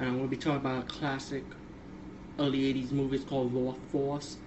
[0.00, 1.44] And I'm to be talking about a classic
[2.38, 3.16] early 80s movie.
[3.16, 4.38] It's called Raw Force.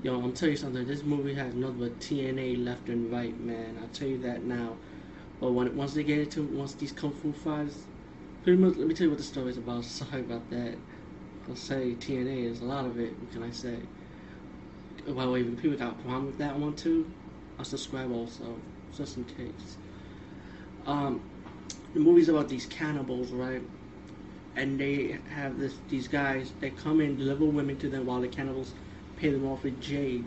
[0.00, 0.86] Yo, I'm tell you something.
[0.86, 3.78] This movie has nothing but TNA left and right, man.
[3.82, 4.76] I'll tell you that now.
[5.40, 7.82] But when once they get into once these kung fu fighters,
[8.44, 8.76] pretty much.
[8.76, 9.84] Let me tell you what the story is about.
[9.84, 10.76] Sorry about that.
[11.48, 13.18] I'll say TNA is a lot of it.
[13.18, 13.78] What can I say?
[15.08, 17.10] By the way, when people got a problem with that one too,
[17.58, 18.56] I'll subscribe also,
[18.96, 19.78] just in case.
[20.86, 21.20] Um,
[21.92, 23.62] the movie's about these cannibals, right?
[24.56, 28.28] And they have this these guys that come in deliver women to them while the
[28.28, 28.74] cannibals
[29.16, 30.24] pay them off with jade.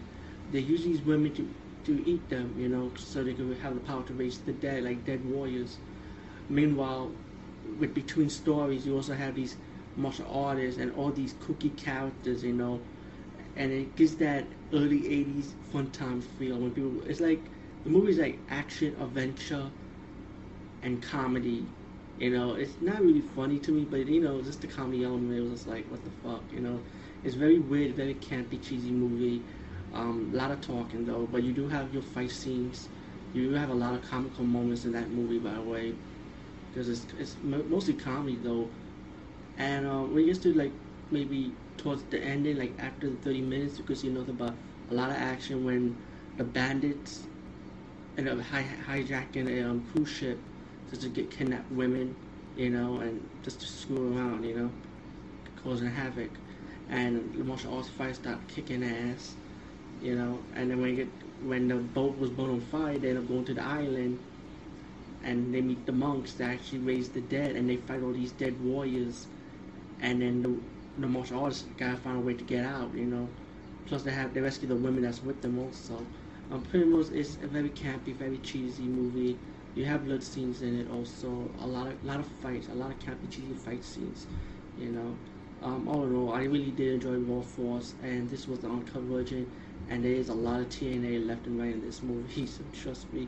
[0.51, 1.49] They use these women to
[1.85, 4.83] to eat them, you know, so they can have the power to raise the dead
[4.83, 5.77] like dead warriors.
[6.49, 7.11] Meanwhile,
[7.79, 9.57] with between stories, you also have these
[9.95, 12.81] martial artists and all these kooky characters, you know,
[13.55, 17.01] and it gives that early '80s fun time feel when people.
[17.07, 17.41] It's like
[17.83, 19.69] the movie's like action, adventure,
[20.81, 21.65] and comedy
[22.19, 25.33] you know, it's not really funny to me, but you know, just the comedy element,
[25.37, 26.79] it was just like, what the fuck, you know?
[27.23, 29.43] It's very weird, very campy, cheesy movie.
[29.93, 32.89] Um, a lot of talking though, but you do have your fight scenes.
[33.33, 35.95] You do have a lot of comical moments in that movie, by the way,
[36.69, 38.69] because it's it's mostly comedy though.
[39.57, 40.71] And uh, you get to like
[41.11, 44.53] maybe towards the ending, like after the 30 minutes, because you nothing but
[44.91, 45.97] a lot of action when
[46.37, 47.25] the bandits
[48.17, 50.39] end up hi- hijacking a um, cruise ship
[50.89, 52.15] just to get kidnapped women,
[52.55, 54.71] you know, and just to screw around, you know,
[55.63, 56.29] causing havoc.
[56.89, 59.35] And the martial arts fight start kicking ass,
[60.01, 60.39] you know.
[60.55, 61.09] And then when you get
[61.43, 64.19] when the boat was born on fire, they end up going to the island,
[65.23, 68.31] and they meet the monks that actually raise the dead, and they fight all these
[68.33, 69.27] dead warriors.
[70.01, 73.27] And then the, the martial artists gotta find a way to get out, you know.
[73.87, 76.05] Plus they have they rescue the women that's with them also.
[76.51, 79.37] Um, pretty much it's a very campy, very cheesy movie.
[79.75, 81.49] You have blood scenes in it also.
[81.59, 84.25] A lot of lot of fights, a lot of cheesy fight scenes.
[84.79, 85.17] You know,
[85.61, 89.01] um, all in all, I really did enjoy Raw Force, and this was the uncut
[89.01, 89.51] version.
[89.89, 93.11] And there is a lot of TNA left and right in this movie, so trust
[93.11, 93.27] me.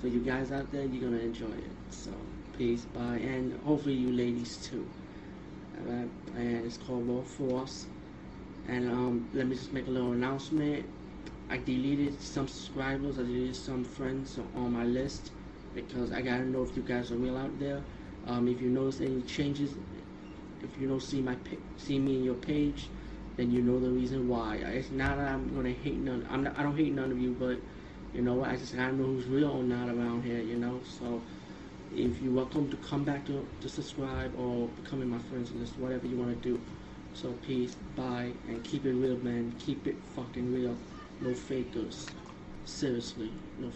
[0.00, 1.76] For you guys out there, you're gonna enjoy it.
[1.90, 2.12] So
[2.56, 4.86] peace, bye, and hopefully you ladies too.
[5.88, 7.86] And it's called Raw Force.
[8.68, 10.86] And um, let me just make a little announcement.
[11.48, 15.32] I deleted some subscribers, I deleted some friends on my list
[15.74, 17.82] because I gotta know if you guys are real out there.
[18.26, 19.74] Um, if you notice any changes,
[20.62, 21.36] if you don't see my
[21.76, 22.88] see me in your page,
[23.36, 24.56] then you know the reason why.
[24.56, 26.26] It's not that I'm gonna hate none.
[26.30, 27.58] I'm not, I don't hate none of you, but
[28.14, 30.40] you know I just gotta know who's real or not around here.
[30.40, 31.22] You know, so
[31.94, 36.06] if you're welcome to come back to to subscribe or becoming my friends list, whatever
[36.06, 36.60] you wanna do.
[37.12, 39.52] So peace, bye, and keep it real, man.
[39.58, 40.76] Keep it fucking real.
[41.20, 42.06] No fakers.
[42.64, 43.68] Seriously, no.